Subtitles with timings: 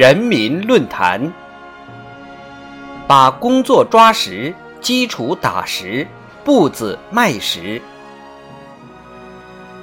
[0.00, 1.30] 人民论坛，
[3.06, 6.08] 把工作抓实，基础打实，
[6.42, 7.82] 步子迈实。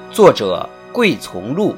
[0.09, 1.75] 作者：桂从路。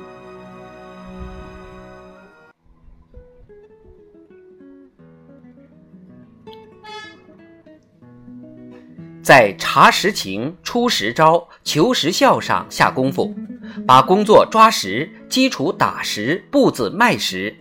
[9.21, 13.35] 在查实情、出实招、求实效上下功夫，
[13.85, 17.53] 把工作抓实，基础打实，步子迈实。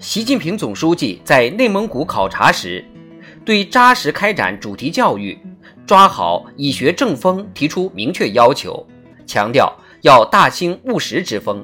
[0.00, 2.82] 习近平总书记在内蒙古考察时，
[3.44, 5.38] 对扎实开展主题教育、
[5.86, 8.86] 抓好以学正风提出明确要求，
[9.26, 9.70] 强调
[10.00, 11.62] 要大兴务实之风，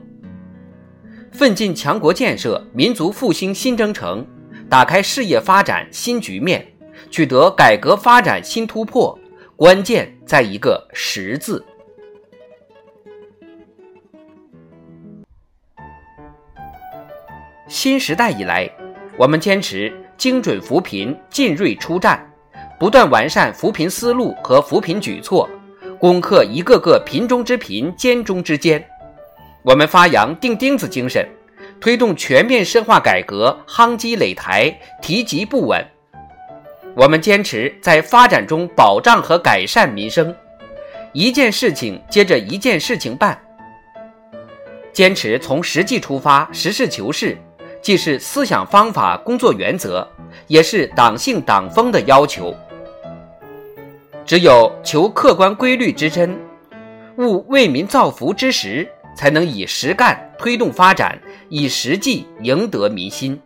[1.32, 4.24] 奋进强国建设、民族复兴新征程，
[4.68, 6.66] 打开事业发展新局面，
[7.10, 9.18] 取得改革发展新突破。
[9.56, 11.64] 关键在一个“实”字。
[17.68, 18.70] 新时代以来，
[19.16, 22.24] 我们坚持精准扶贫、进锐出战，
[22.78, 25.50] 不断完善扶贫思路和扶贫举措，
[25.98, 28.84] 攻克一个个贫中之贫、奸中之奸。
[29.62, 31.28] 我们发扬钉钉子精神，
[31.80, 34.72] 推动全面深化改革，夯基垒台，
[35.02, 35.84] 提级不稳。
[36.94, 40.32] 我们坚持在发展中保障和改善民生，
[41.12, 43.36] 一件事情接着一件事情办，
[44.92, 47.36] 坚持从实际出发，实事求是。
[47.86, 50.04] 既是思想方法、工作原则，
[50.48, 52.52] 也是党性党风的要求。
[54.24, 56.36] 只有求客观规律之真，
[57.16, 61.16] 务为民造福之实，才能以实干推动发展，
[61.48, 63.40] 以实际赢得民心。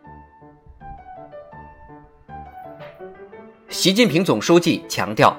[3.69, 5.37] 习近平总书记强调，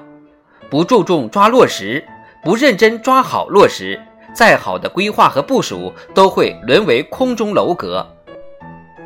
[0.70, 2.06] 不注重抓落实，
[2.44, 4.00] 不认真抓好落实，
[4.32, 8.06] 再好的规划和部署都会沦为空中楼阁。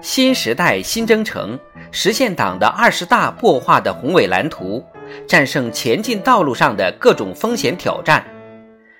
[0.02, 1.58] 新时代新征程，
[1.90, 4.84] 实现党的二十大擘画的宏伟蓝图，
[5.26, 8.24] 战胜前进道路上的各种风险挑战，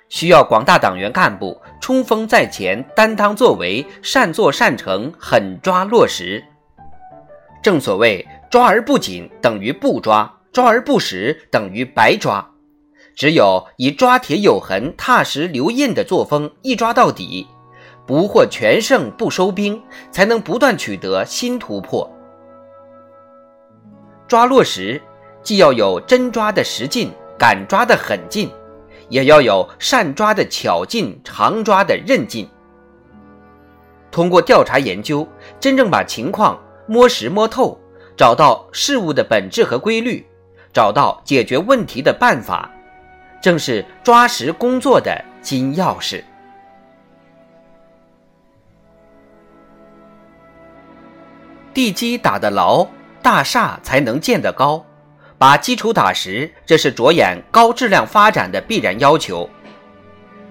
[0.09, 6.43] 需要广大党员干部冲锋在前，担当作为，善作善成，狠抓落实。
[7.63, 12.51] 正所谓，抓而不紧等于不抓，抓而不实等于白抓。
[13.15, 17.47] 只有以抓铁有痕、踏实留印的作风，一抓到底。
[18.07, 22.09] 不获全胜不收兵，才能不断取得新突破。
[24.29, 25.01] 抓落实，
[25.43, 28.51] 既要有真抓的实劲、敢抓的狠劲，
[29.09, 32.49] 也要有善抓的巧劲、常抓的韧劲。
[34.11, 35.27] 通过调查研究，
[35.61, 37.79] 真正把情况摸实摸透，
[38.17, 40.25] 找到事物的本质和规律，
[40.73, 42.71] 找到解决问题的办法，
[43.43, 46.23] 正是抓实工作的金钥匙。
[51.77, 52.87] 地基打得牢，
[53.21, 54.83] 大厦才能建得高。
[55.37, 59.47] 把基础打实，这是着眼高质量发展的必然要求。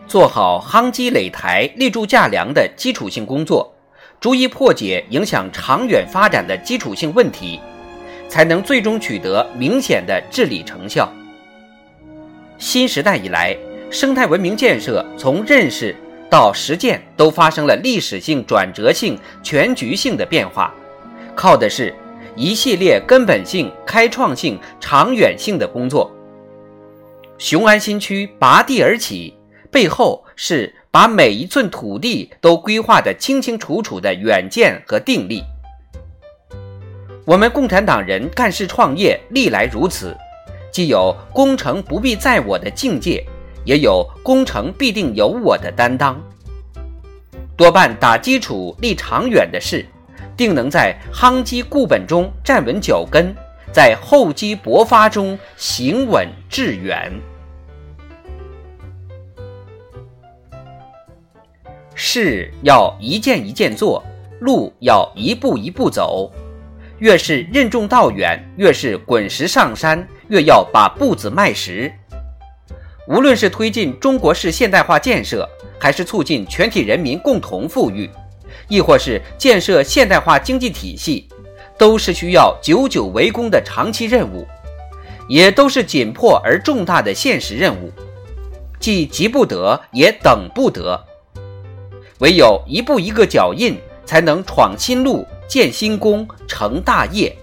[0.05, 3.73] 做好夯基垒台、立柱架梁的基础性工作，
[4.19, 7.59] 逐一破解影响长远发展的基础性问题，
[8.29, 11.11] 才能最终取得明显的治理成效。
[12.59, 13.57] 新时代以来，
[13.89, 15.95] 生态文明建设从认识
[16.29, 20.71] 到实践都发生了历史性、转折性、全局性的变化。
[21.35, 21.93] 靠的是
[22.35, 26.11] 一系列根本性、开创性、长远性的工作。
[27.37, 29.35] 雄安新区拔地而起，
[29.69, 35.43] 背后是把每一寸土地都规划得清清楚楚的远见和定力。
[37.25, 40.15] 我们共产党人干事创业历来如此，
[40.71, 43.25] 既有“功成不必在我”的境界，
[43.65, 46.21] 也有“功成必定有我”的担当。
[47.57, 49.85] 多半打基础、立长远的事。
[50.35, 53.33] 定能在夯基固本中站稳脚跟，
[53.71, 57.11] 在厚积薄发中行稳致远。
[61.93, 64.03] 事要一件一件做，
[64.41, 66.31] 路要一步一步走。
[66.99, 71.91] 越是任重道远，越是滚石上山，越要把步子迈实。
[73.07, 75.47] 无论是推进中国式现代化建设，
[75.79, 78.09] 还是促进全体人民共同富裕。
[78.67, 81.27] 亦或是建设现代化经济体系，
[81.77, 84.47] 都是需要久久为功的长期任务，
[85.27, 87.91] 也都是紧迫而重大的现实任务，
[88.79, 91.03] 既急不得，也等不得。
[92.19, 97.35] 唯有一步一个脚印，才能闯新路、建新功、成大业。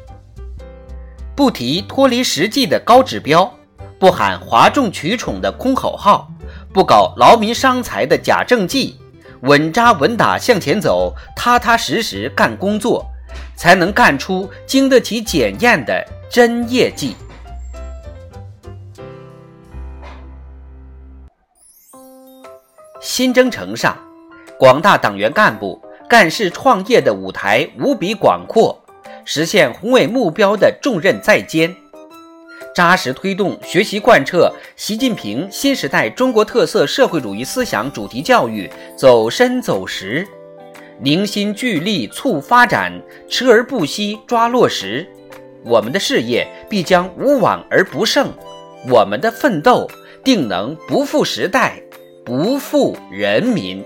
[1.35, 3.53] 不提脱离实际的高指标，
[3.99, 6.31] 不喊哗众取宠的空口号，
[6.73, 8.97] 不搞劳民伤财的假政绩，
[9.43, 13.05] 稳扎稳打向前走，踏踏实实干工作，
[13.57, 17.17] 才能干出经得起检验的真业绩。
[23.01, 23.97] 新征程上。
[24.59, 28.81] 广大党员干部干事创业的舞台无比广阔，
[29.25, 31.75] 实现宏伟目标的重任在肩。
[32.75, 40.27] 扎实推动学习贯彻习近平新时代中国特色社会主义思想主题教育走深走实，
[40.99, 42.93] 凝心聚力促发展，
[43.29, 45.07] 持而不息抓落实，
[45.65, 48.33] 我们的事业必将无往而不胜，
[48.89, 49.87] 我们的奋斗
[50.25, 51.79] 定能不负时代，
[52.25, 53.85] 不负人民。